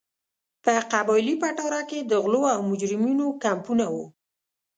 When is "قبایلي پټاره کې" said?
0.93-1.99